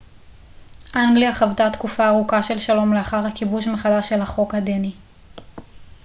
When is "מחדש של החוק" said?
3.67-4.55